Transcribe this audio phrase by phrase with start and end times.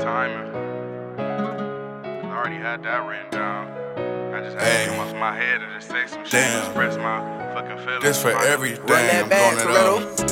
[0.00, 0.54] timing.
[1.18, 3.68] I already had that written down.
[4.34, 4.84] I just had hey.
[4.86, 6.64] to come off my head and just say some shit Damn.
[6.64, 7.18] express my
[7.54, 8.02] fucking feelings.
[8.02, 8.86] This for everything.
[8.90, 10.30] I'm going it up.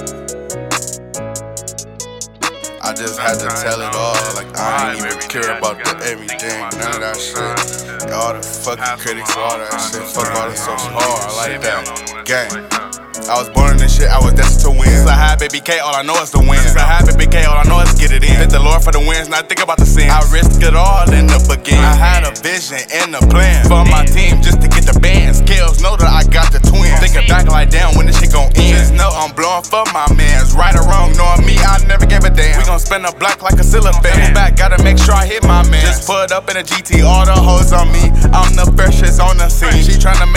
[2.82, 4.34] I just had to tell it all.
[4.34, 8.10] Like I ain't even care about the everything, none of that shit.
[8.12, 10.02] All the fucking critics, all that shit.
[10.02, 11.30] Fuck all the social hard.
[11.30, 12.24] I like that.
[12.24, 12.87] Gang.
[13.28, 14.88] I was born in this shit, I was destined to win.
[15.04, 16.56] A high baby K, all I know is the win.
[16.56, 18.40] A high baby K, all I know is get it in.
[18.40, 20.08] Thank the Lord for the wins, not think about the sins.
[20.08, 21.84] I risked it all in the beginning.
[21.84, 25.36] I had a vision and a plan for my team just to get the band.
[25.36, 26.96] Scales know that I got the twins.
[27.04, 28.80] Thinking back like damn when this shit gon' end.
[28.80, 30.56] Just know I'm blowing for my mans.
[30.56, 32.56] Right or wrong, knowing me, I never gave a damn.
[32.56, 34.32] We gon' spin a block like a cellophane.
[34.32, 35.84] Back, gotta make sure I hit my man.
[35.84, 38.08] Just put up in a GT, all the hoes on me.
[38.32, 39.84] I'm the freshest on the scene.
[39.84, 40.27] She tryna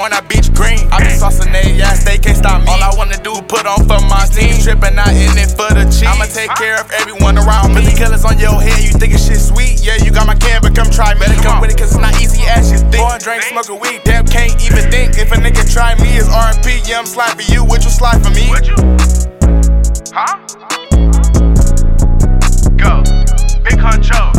[0.00, 0.80] on that beach green.
[0.90, 2.68] I be saucing they ass, they can't stop me.
[2.68, 4.58] All I wanna do put on for my team.
[4.62, 6.08] Trippin' out in it for the cheese.
[6.08, 7.84] I'ma take care of everyone around me.
[7.84, 9.82] The killers on your head, you think it's shit sweet?
[9.84, 11.26] Yeah, you got my can, but come try me.
[11.26, 13.04] Better come with it, cause it's not easy as you think.
[13.04, 15.18] Boy, drink, smoke a weed, damn, can't even think.
[15.18, 17.64] If a nigga try me, it's RP, yeah, I'm slide for you.
[17.64, 18.50] Would you slide for me?
[18.50, 18.78] Would you?
[20.12, 20.38] Huh?
[22.76, 23.02] Go.
[23.64, 24.33] Big Huncho.